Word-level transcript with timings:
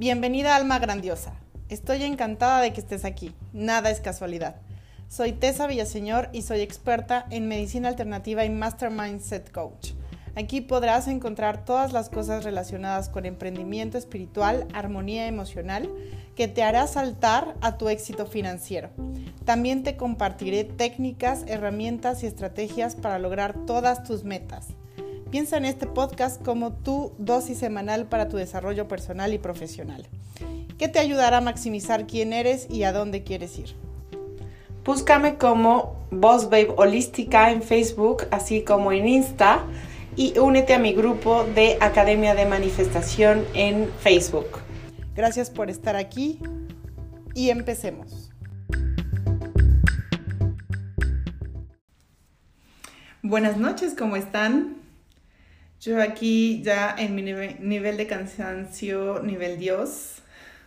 Bienvenida 0.00 0.56
Alma 0.56 0.78
Grandiosa. 0.78 1.34
Estoy 1.68 2.04
encantada 2.04 2.62
de 2.62 2.72
que 2.72 2.80
estés 2.80 3.04
aquí. 3.04 3.34
Nada 3.52 3.90
es 3.90 4.00
casualidad. 4.00 4.56
Soy 5.08 5.32
Tessa 5.32 5.66
Villaseñor 5.66 6.30
y 6.32 6.40
soy 6.40 6.62
experta 6.62 7.26
en 7.28 7.48
medicina 7.48 7.90
alternativa 7.90 8.46
y 8.46 8.48
Master 8.48 8.90
Mindset 8.90 9.52
Coach. 9.52 9.90
Aquí 10.36 10.62
podrás 10.62 11.06
encontrar 11.06 11.66
todas 11.66 11.92
las 11.92 12.08
cosas 12.08 12.44
relacionadas 12.44 13.10
con 13.10 13.26
emprendimiento 13.26 13.98
espiritual, 13.98 14.66
armonía 14.72 15.26
emocional, 15.26 15.90
que 16.34 16.48
te 16.48 16.62
hará 16.62 16.86
saltar 16.86 17.54
a 17.60 17.76
tu 17.76 17.90
éxito 17.90 18.24
financiero. 18.24 18.88
También 19.44 19.82
te 19.82 19.98
compartiré 19.98 20.64
técnicas, 20.64 21.44
herramientas 21.46 22.22
y 22.22 22.26
estrategias 22.26 22.94
para 22.94 23.18
lograr 23.18 23.66
todas 23.66 24.02
tus 24.02 24.24
metas. 24.24 24.68
Piensa 25.30 25.58
en 25.58 25.64
este 25.64 25.86
podcast 25.86 26.44
como 26.44 26.72
tu 26.72 27.12
dosis 27.18 27.56
semanal 27.56 28.06
para 28.06 28.28
tu 28.28 28.36
desarrollo 28.36 28.88
personal 28.88 29.32
y 29.32 29.38
profesional, 29.38 30.08
que 30.76 30.88
te 30.88 30.98
ayudará 30.98 31.36
a 31.36 31.40
maximizar 31.40 32.08
quién 32.08 32.32
eres 32.32 32.66
y 32.68 32.82
a 32.82 32.92
dónde 32.92 33.22
quieres 33.22 33.56
ir. 33.56 33.76
Búscame 34.84 35.36
como 35.36 35.94
Boss 36.10 36.46
Babe 36.46 36.74
Holística 36.76 37.52
en 37.52 37.62
Facebook, 37.62 38.26
así 38.32 38.64
como 38.64 38.90
en 38.90 39.06
Insta, 39.06 39.64
y 40.16 40.36
únete 40.36 40.74
a 40.74 40.80
mi 40.80 40.94
grupo 40.94 41.44
de 41.44 41.78
Academia 41.80 42.34
de 42.34 42.46
Manifestación 42.46 43.44
en 43.54 43.88
Facebook. 44.00 44.48
Gracias 45.14 45.48
por 45.48 45.70
estar 45.70 45.94
aquí 45.94 46.40
y 47.36 47.50
empecemos. 47.50 48.32
Buenas 53.22 53.58
noches, 53.58 53.94
¿cómo 53.96 54.16
están? 54.16 54.79
Yo 55.80 56.02
aquí 56.02 56.60
ya 56.62 56.94
en 56.98 57.14
mi 57.14 57.22
nivel 57.22 57.96
de 57.96 58.06
cansancio, 58.06 59.22
nivel 59.22 59.58
Dios, 59.58 60.16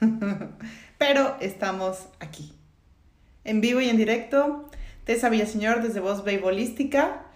pero 0.98 1.36
estamos 1.40 2.06
aquí, 2.20 2.52
en 3.42 3.60
vivo 3.60 3.80
y 3.80 3.88
en 3.88 3.96
directo. 3.96 4.70
Tessa 5.04 5.28
Villaseñor 5.28 5.82
desde 5.82 5.98
Voz 5.98 6.18
Babe 6.18 6.42
Holística. 6.44 7.26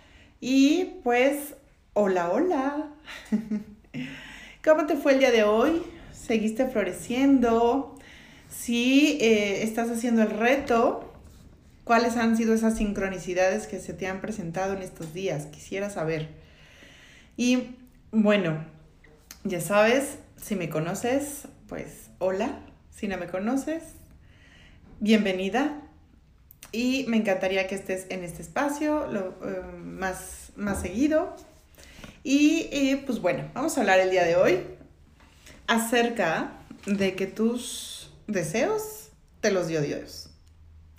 Y 0.41 1.00
pues, 1.02 1.55
hola, 1.95 2.30
hola. 2.30 2.91
¿Cómo 4.64 4.86
te 4.86 4.95
fue 4.95 5.14
el 5.14 5.19
día 5.19 5.33
de 5.33 5.42
hoy? 5.42 5.83
¿Seguiste 6.12 6.67
floreciendo? 6.69 7.98
Si 8.48 9.19
eh, 9.20 9.64
estás 9.64 9.91
haciendo 9.91 10.22
el 10.22 10.30
reto, 10.30 11.12
¿cuáles 11.83 12.17
han 12.19 12.36
sido 12.36 12.55
esas 12.55 12.77
sincronicidades 12.77 13.67
que 13.67 13.80
se 13.80 13.95
te 13.95 14.06
han 14.06 14.20
presentado 14.20 14.75
en 14.75 14.83
estos 14.83 15.12
días? 15.12 15.47
Quisiera 15.47 15.91
saber. 15.91 16.45
Y 17.36 17.77
bueno, 18.12 18.64
ya 19.42 19.60
sabes, 19.60 20.18
si 20.36 20.54
me 20.54 20.68
conoces, 20.68 21.48
pues 21.68 22.10
hola. 22.18 22.60
Si 22.90 23.08
no 23.08 23.18
me 23.18 23.27
conoces, 23.27 23.82
bienvenida. 25.00 25.80
Y 26.70 27.06
me 27.08 27.16
encantaría 27.16 27.66
que 27.66 27.74
estés 27.74 28.06
en 28.08 28.22
este 28.22 28.42
espacio 28.42 29.06
lo, 29.08 29.30
eh, 29.44 29.62
más, 29.82 30.52
más 30.56 30.80
seguido. 30.80 31.34
Y 32.22 32.96
pues 33.05 33.20
bueno, 33.20 33.50
vamos 33.52 33.77
a 33.77 33.80
hablar 33.80 33.98
el 33.98 34.10
día 34.10 34.24
de 34.24 34.36
hoy 34.36 34.60
acerca 35.66 36.52
de 36.86 37.16
que 37.16 37.27
tus 37.27 38.12
deseos 38.28 39.10
te 39.40 39.50
los 39.50 39.66
dio 39.66 39.82
Dios. 39.82 40.30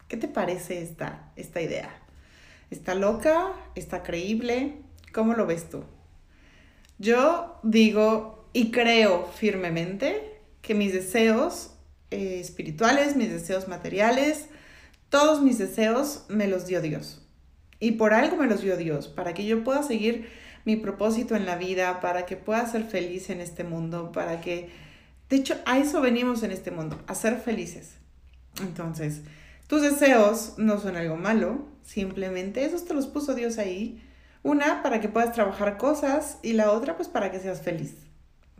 ¿Qué 0.10 0.18
te 0.18 0.28
parece 0.28 0.82
esta, 0.82 1.32
esta 1.36 1.62
idea? 1.62 1.90
¿Está 2.70 2.94
loca? 2.94 3.54
¿Está 3.76 4.04
creíble? 4.04 4.82
¿Cómo 5.14 5.34
lo 5.34 5.46
ves 5.46 5.70
tú? 5.70 5.84
Yo 6.98 7.60
digo 7.64 8.50
y 8.54 8.72
creo 8.72 9.28
firmemente 9.36 10.40
que 10.62 10.74
mis 10.74 10.94
deseos 10.94 11.72
eh, 12.12 12.40
espirituales, 12.40 13.16
mis 13.16 13.30
deseos 13.30 13.68
materiales, 13.68 14.48
todos 15.10 15.42
mis 15.42 15.58
deseos 15.58 16.26
me 16.30 16.48
los 16.48 16.66
dio 16.66 16.82
Dios. 16.82 17.22
Y 17.80 17.92
por 17.92 18.14
algo 18.14 18.38
me 18.38 18.48
los 18.48 18.62
dio 18.62 18.78
Dios, 18.78 19.10
para 19.10 19.34
que 19.34 19.46
yo 19.46 19.64
pueda 19.64 19.84
seguir 19.84 20.30
mi 20.64 20.78
propósito 20.78 21.36
en 21.36 21.46
la 21.46 21.58
vida, 21.58 22.00
para 22.00 22.26
que 22.26 22.38
pueda 22.38 22.66
ser 22.66 22.86
feliz 22.86 23.30
en 23.30 23.42
este 23.42 23.64
mundo, 23.64 24.12
para 24.12 24.42
que... 24.42 24.70
De 25.30 25.36
hecho, 25.36 25.56
a 25.66 25.78
eso 25.80 26.02
venimos 26.02 26.44
en 26.44 26.52
este 26.52 26.72
mundo, 26.72 27.02
a 27.08 27.16
ser 27.16 27.38
felices. 27.38 27.96
Entonces, 28.62 29.22
tus 29.68 29.82
deseos 29.82 30.54
no 30.58 30.80
son 30.80 30.96
algo 30.96 31.18
malo, 31.18 31.66
simplemente 31.84 32.64
esos 32.64 32.86
te 32.86 32.94
los 32.94 33.08
puso 33.08 33.36
Dios 33.36 33.58
ahí 33.58 34.02
una, 34.46 34.84
para 34.84 35.02
que 35.02 35.10
puedas 35.10 35.34
trabajar 35.34 35.76
cosas 35.78 36.38
y 36.44 36.54
la 36.54 36.72
otra, 36.72 36.96
pues 36.96 37.08
para 37.10 37.32
que 37.32 37.40
seas 37.40 37.64
feliz. 37.64 37.96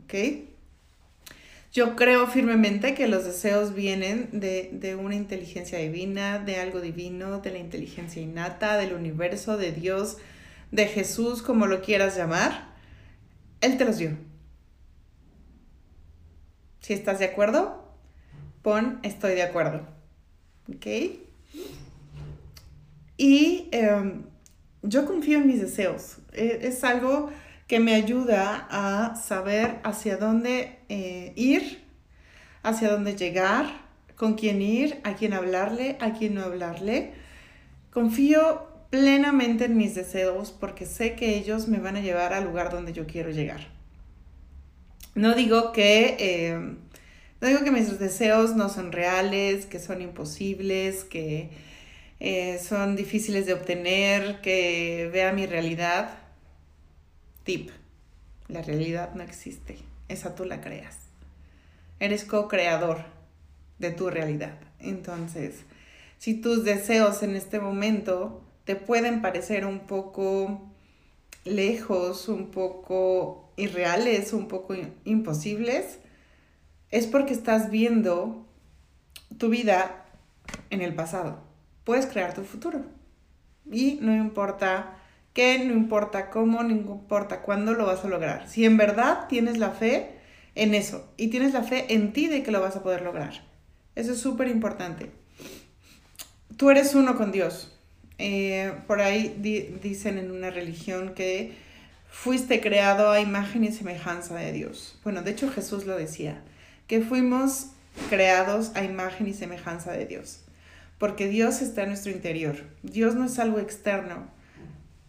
¿Ok? 0.02 0.14
Yo 1.72 1.94
creo 1.94 2.26
firmemente 2.26 2.94
que 2.94 3.06
los 3.06 3.24
deseos 3.24 3.72
vienen 3.72 4.28
de, 4.32 4.70
de, 4.72 4.96
una 4.96 5.14
inteligencia 5.14 5.78
divina, 5.78 6.40
de 6.40 6.58
algo 6.58 6.80
divino, 6.80 7.38
de 7.38 7.52
la 7.52 7.58
inteligencia 7.58 8.20
innata, 8.20 8.76
del 8.78 8.94
universo, 8.94 9.56
de 9.56 9.70
Dios, 9.70 10.16
de 10.72 10.86
Jesús, 10.86 11.40
como 11.40 11.66
lo 11.66 11.82
quieras 11.82 12.16
llamar. 12.16 12.74
Él 13.60 13.78
te 13.78 13.84
los 13.84 13.98
dio. 13.98 14.18
Si 16.80 16.94
estás 16.94 17.20
de 17.20 17.26
acuerdo, 17.26 17.94
pon 18.62 18.98
estoy 19.04 19.34
de 19.34 19.42
acuerdo. 19.44 19.86
¿Ok? 20.68 20.86
Y 23.18 23.68
em, 23.70 24.24
yo 24.86 25.06
confío 25.06 25.38
en 25.38 25.46
mis 25.46 25.60
deseos. 25.60 26.18
E, 26.32 26.60
es 26.62 26.84
algo 26.84 27.30
que 27.66 27.80
me 27.80 27.94
ayuda 27.94 28.66
a 28.70 29.16
saber 29.16 29.78
hacia 29.82 30.16
dónde 30.16 30.78
eh, 30.88 31.32
ir, 31.36 31.84
hacia 32.62 32.90
dónde 32.90 33.16
llegar, 33.16 33.84
con 34.14 34.34
quién 34.34 34.62
ir, 34.62 35.00
a 35.04 35.14
quién 35.14 35.32
hablarle, 35.32 35.96
a 36.00 36.12
quién 36.12 36.34
no 36.34 36.42
hablarle. 36.42 37.12
Confío 37.90 38.66
plenamente 38.90 39.64
en 39.64 39.76
mis 39.76 39.94
deseos 39.94 40.52
porque 40.52 40.86
sé 40.86 41.14
que 41.16 41.36
ellos 41.36 41.68
me 41.68 41.78
van 41.78 41.96
a 41.96 42.00
llevar 42.00 42.32
al 42.32 42.44
lugar 42.44 42.70
donde 42.70 42.92
yo 42.92 43.06
quiero 43.06 43.30
llegar. 43.30 43.68
No 45.14 45.34
digo 45.34 45.72
que, 45.72 46.16
eh, 46.18 46.58
no 47.40 47.48
digo 47.48 47.64
que 47.64 47.70
mis 47.70 47.98
deseos 47.98 48.54
no 48.54 48.68
son 48.68 48.92
reales, 48.92 49.66
que 49.66 49.78
son 49.78 50.02
imposibles, 50.02 51.04
que 51.04 51.50
eh, 52.18 52.58
son 52.58 52.96
difíciles 52.96 53.46
de 53.46 53.52
obtener, 53.52 54.40
que 54.40 55.10
vea 55.12 55.32
mi 55.32 55.46
realidad. 55.46 56.18
Tip, 57.44 57.70
la 58.48 58.62
realidad 58.62 59.14
no 59.14 59.22
existe, 59.22 59.78
esa 60.08 60.34
tú 60.34 60.44
la 60.44 60.60
creas. 60.60 60.96
Eres 62.00 62.24
co-creador 62.24 63.04
de 63.78 63.90
tu 63.90 64.08
realidad. 64.10 64.58
Entonces, 64.80 65.56
si 66.18 66.34
tus 66.34 66.64
deseos 66.64 67.22
en 67.22 67.36
este 67.36 67.60
momento 67.60 68.42
te 68.64 68.76
pueden 68.76 69.22
parecer 69.22 69.66
un 69.66 69.80
poco 69.80 70.72
lejos, 71.44 72.28
un 72.28 72.50
poco 72.50 73.52
irreales, 73.56 74.32
un 74.32 74.48
poco 74.48 74.74
imposibles, 75.04 75.98
es 76.90 77.06
porque 77.06 77.32
estás 77.32 77.70
viendo 77.70 78.46
tu 79.38 79.50
vida 79.50 80.06
en 80.70 80.80
el 80.80 80.94
pasado 80.94 81.46
puedes 81.86 82.06
crear 82.06 82.34
tu 82.34 82.42
futuro. 82.42 82.84
Y 83.70 83.98
no 84.02 84.14
importa 84.14 84.98
qué, 85.32 85.60
no 85.60 85.72
importa 85.72 86.30
cómo, 86.30 86.62
no 86.62 86.70
importa 86.70 87.40
cuándo 87.40 87.72
lo 87.72 87.86
vas 87.86 88.04
a 88.04 88.08
lograr. 88.08 88.48
Si 88.48 88.66
en 88.66 88.76
verdad 88.76 89.28
tienes 89.28 89.56
la 89.56 89.70
fe 89.70 90.10
en 90.56 90.74
eso 90.74 91.08
y 91.16 91.28
tienes 91.28 91.54
la 91.54 91.62
fe 91.62 91.94
en 91.94 92.12
ti 92.12 92.26
de 92.26 92.42
que 92.42 92.50
lo 92.50 92.60
vas 92.60 92.76
a 92.76 92.82
poder 92.82 93.02
lograr. 93.02 93.44
Eso 93.94 94.12
es 94.12 94.18
súper 94.18 94.48
importante. 94.48 95.10
Tú 96.56 96.70
eres 96.70 96.94
uno 96.94 97.16
con 97.16 97.30
Dios. 97.32 97.72
Eh, 98.18 98.72
por 98.86 99.00
ahí 99.00 99.36
dicen 99.82 100.18
en 100.18 100.32
una 100.32 100.50
religión 100.50 101.14
que 101.14 101.54
fuiste 102.10 102.60
creado 102.60 103.10
a 103.10 103.20
imagen 103.20 103.62
y 103.62 103.70
semejanza 103.70 104.34
de 104.34 104.52
Dios. 104.52 104.98
Bueno, 105.04 105.22
de 105.22 105.30
hecho 105.30 105.52
Jesús 105.52 105.86
lo 105.86 105.96
decía, 105.96 106.42
que 106.88 107.00
fuimos 107.00 107.68
creados 108.08 108.72
a 108.74 108.82
imagen 108.82 109.28
y 109.28 109.34
semejanza 109.34 109.92
de 109.92 110.06
Dios 110.06 110.45
porque 110.98 111.28
Dios 111.28 111.62
está 111.62 111.82
en 111.82 111.90
nuestro 111.90 112.12
interior. 112.12 112.56
Dios 112.82 113.14
no 113.14 113.24
es 113.24 113.38
algo 113.38 113.58
externo. 113.58 114.28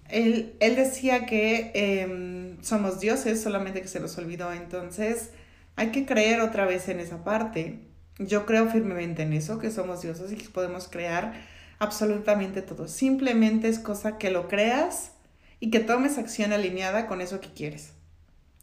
Él, 0.10 0.56
él 0.60 0.75
decía 0.75 1.25
que 1.25 1.72
em, 1.74 2.62
somos 2.62 3.00
dioses, 3.00 3.42
solamente 3.42 3.81
que 3.81 3.88
se 3.88 4.00
nos 4.00 4.18
olvidó. 4.18 4.51
Entonces, 4.54 5.31
hay 5.75 5.92
que 5.92 6.06
creer 6.06 6.42
otra 6.42 6.66
vez 6.66 6.89
en 6.89 7.00
esa 7.00 7.24
parte. 7.24 7.80
Yo 8.19 8.45
creo 8.45 8.69
firmemente 8.69 9.24
en 9.24 9.34
eso, 9.34 9.60
que 9.60 9.72
somos 9.72 10.01
dioses 10.01 10.31
y 10.31 10.36
que 10.36 10.50
podemos 10.50 10.88
crear 10.88 11.34
absolutamente 11.80 12.62
todo. 12.62 12.88
Simplemente 12.88 13.69
es 13.69 13.80
cosa 13.80 14.18
que 14.18 14.31
lo 14.31 14.48
creas 14.48 15.12
y 15.60 15.69
que 15.69 15.80
tomes 15.80 16.18
acción 16.18 16.54
alineada 16.54 17.07
con 17.07 17.22
eso 17.22 17.40
que 17.40 17.54
quieres. 17.54 17.94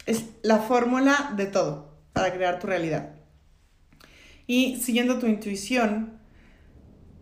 Es 0.06 0.25
la 0.43 0.59
fórmula 0.59 1.32
de 1.37 1.47
todo 1.47 1.94
para 2.12 2.32
crear 2.32 2.59
tu 2.59 2.67
realidad. 2.67 3.15
Y 4.47 4.77
siguiendo 4.77 5.19
tu 5.19 5.27
intuición, 5.27 6.19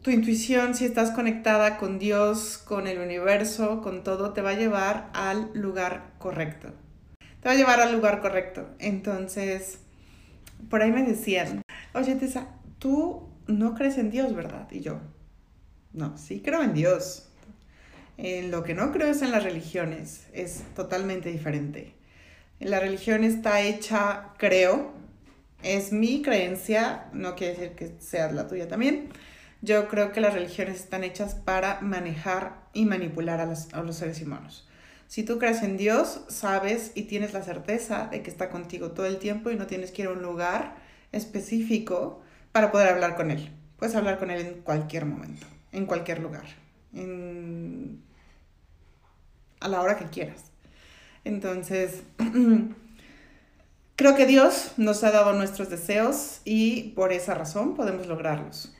tu 0.02 0.10
intuición, 0.10 0.74
si 0.74 0.84
estás 0.84 1.12
conectada 1.12 1.78
con 1.78 2.00
Dios, 2.00 2.58
con 2.58 2.88
el 2.88 2.98
universo, 2.98 3.80
con 3.80 4.02
todo, 4.02 4.32
te 4.32 4.42
va 4.42 4.50
a 4.50 4.54
llevar 4.54 5.10
al 5.14 5.50
lugar 5.54 6.10
correcto. 6.18 6.72
Te 7.40 7.48
va 7.48 7.52
a 7.52 7.56
llevar 7.56 7.80
al 7.80 7.92
lugar 7.92 8.20
correcto. 8.20 8.68
Entonces, 8.80 9.78
por 10.68 10.82
ahí 10.82 10.90
me 10.90 11.04
decían, 11.04 11.62
oye 11.94 12.16
Tessa, 12.16 12.48
tú 12.80 13.28
no 13.46 13.74
crees 13.74 13.96
en 13.96 14.10
Dios, 14.10 14.34
¿verdad? 14.34 14.68
Y 14.72 14.80
yo, 14.80 15.00
no, 15.92 16.18
sí 16.18 16.42
creo 16.44 16.62
en 16.62 16.74
Dios. 16.74 17.28
En 18.18 18.50
lo 18.50 18.62
que 18.64 18.74
no 18.74 18.92
creo 18.92 19.08
es 19.08 19.22
en 19.22 19.30
las 19.30 19.44
religiones, 19.44 20.26
es 20.32 20.62
totalmente 20.74 21.30
diferente. 21.30 21.94
La 22.58 22.78
religión 22.80 23.24
está 23.24 23.62
hecha, 23.62 24.30
creo, 24.36 24.92
es 25.62 25.92
mi 25.92 26.22
creencia, 26.22 27.06
no 27.12 27.34
quiere 27.36 27.54
decir 27.54 27.76
que 27.76 27.94
sea 28.00 28.30
la 28.32 28.48
tuya 28.48 28.68
también. 28.68 29.08
Yo 29.64 29.86
creo 29.86 30.10
que 30.10 30.20
las 30.20 30.34
religiones 30.34 30.80
están 30.80 31.04
hechas 31.04 31.36
para 31.36 31.80
manejar 31.80 32.66
y 32.72 32.84
manipular 32.84 33.40
a 33.40 33.46
los, 33.46 33.96
seres 33.96 34.20
humanos. 34.20 34.68
Si 35.06 35.22
tú 35.22 35.38
crees 35.38 35.62
en 35.62 35.76
Dios, 35.76 36.22
sabes 36.28 36.90
y 36.96 37.02
tienes 37.02 37.32
la 37.32 37.42
certeza 37.42 38.08
de 38.08 38.22
que 38.22 38.30
está 38.30 38.50
contigo 38.50 38.90
todo 38.90 39.06
el 39.06 39.18
tiempo 39.18 39.50
y 39.50 39.56
no 39.56 39.68
tienes 39.68 39.92
que 39.92 40.02
ir 40.02 40.08
a 40.08 40.12
un 40.12 40.20
lugar 40.20 40.74
específico 41.12 42.20
para 42.50 42.72
poder 42.72 42.88
hablar 42.88 43.14
con 43.14 43.30
Él. 43.30 43.52
Puedes 43.76 43.94
hablar 43.94 44.18
con 44.18 44.32
Él 44.32 44.44
en 44.44 44.62
cualquier 44.62 45.06
momento, 45.06 45.46
en 45.70 45.86
cualquier 45.86 46.18
lugar, 46.18 46.44
a 49.60 49.68
la 49.68 49.80
hora 49.80 49.96
que 49.96 50.06
quieras. 50.06 50.46
Entonces, 51.22 52.02
creo 53.94 54.16
que 54.16 54.26
Dios 54.26 54.72
nos 54.76 55.04
ha 55.04 55.12
dado 55.12 55.34
nuestros 55.34 55.70
deseos 55.70 56.40
y 56.44 56.94
por 56.96 57.12
esa 57.12 57.34
razón 57.34 57.76
podemos 57.76 58.08
lograrlos. 58.08 58.74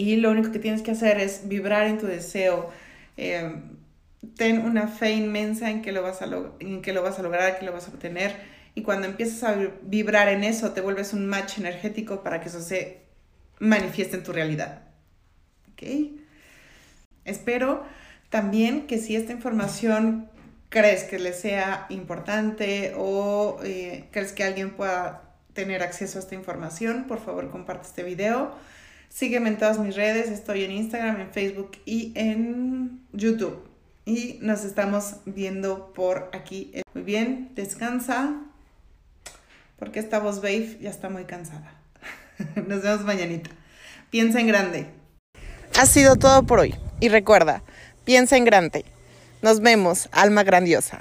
Y 0.00 0.16
lo 0.16 0.30
único 0.30 0.50
que 0.50 0.58
tienes 0.58 0.80
que 0.80 0.92
hacer 0.92 1.20
es 1.20 1.46
vibrar 1.46 1.86
en 1.86 1.98
tu 1.98 2.06
deseo. 2.06 2.70
Eh, 3.18 3.52
ten 4.34 4.64
una 4.64 4.88
fe 4.88 5.10
inmensa 5.10 5.68
en 5.68 5.82
que, 5.82 5.92
lo 5.92 6.02
vas 6.02 6.22
a 6.22 6.28
en 6.58 6.80
que 6.80 6.94
lo 6.94 7.02
vas 7.02 7.18
a 7.18 7.22
lograr, 7.22 7.58
que 7.58 7.66
lo 7.66 7.72
vas 7.74 7.86
a 7.86 7.90
obtener. 7.90 8.34
Y 8.74 8.80
cuando 8.80 9.06
empiezas 9.06 9.42
a 9.42 9.56
vibrar 9.82 10.30
en 10.30 10.42
eso, 10.42 10.72
te 10.72 10.80
vuelves 10.80 11.12
un 11.12 11.26
match 11.26 11.58
energético 11.58 12.22
para 12.22 12.40
que 12.40 12.48
eso 12.48 12.62
se 12.62 13.02
manifieste 13.58 14.16
en 14.16 14.22
tu 14.22 14.32
realidad. 14.32 14.84
¿Ok? 15.70 15.82
Espero 17.26 17.84
también 18.30 18.86
que 18.86 18.96
si 18.96 19.16
esta 19.16 19.32
información 19.32 20.30
crees 20.70 21.04
que 21.04 21.18
le 21.18 21.34
sea 21.34 21.84
importante 21.90 22.94
o 22.96 23.60
eh, 23.62 24.08
crees 24.12 24.32
que 24.32 24.44
alguien 24.44 24.70
pueda 24.70 25.24
tener 25.52 25.82
acceso 25.82 26.18
a 26.18 26.22
esta 26.22 26.34
información, 26.34 27.04
por 27.06 27.22
favor 27.22 27.50
comparte 27.50 27.86
este 27.86 28.02
video. 28.02 28.54
Sígueme 29.10 29.48
en 29.48 29.58
todas 29.58 29.78
mis 29.78 29.96
redes, 29.96 30.30
estoy 30.30 30.64
en 30.64 30.70
Instagram, 30.70 31.20
en 31.20 31.30
Facebook 31.30 31.72
y 31.84 32.12
en 32.14 33.02
YouTube. 33.12 33.68
Y 34.06 34.38
nos 34.40 34.64
estamos 34.64 35.16
viendo 35.26 35.92
por 35.92 36.30
aquí. 36.32 36.72
Muy 36.94 37.02
bien, 37.02 37.50
descansa, 37.56 38.40
porque 39.78 39.98
esta 39.98 40.20
voz 40.20 40.40
babe 40.40 40.78
ya 40.80 40.90
está 40.90 41.10
muy 41.10 41.24
cansada. 41.24 41.74
Nos 42.68 42.82
vemos 42.82 43.04
mañanita. 43.04 43.50
Piensa 44.10 44.40
en 44.40 44.46
grande. 44.46 44.86
Ha 45.78 45.86
sido 45.86 46.16
todo 46.16 46.44
por 46.44 46.60
hoy. 46.60 46.74
Y 47.00 47.08
recuerda, 47.08 47.62
piensa 48.04 48.36
en 48.36 48.44
grande. 48.44 48.84
Nos 49.42 49.60
vemos, 49.60 50.08
alma 50.12 50.44
grandiosa. 50.44 51.00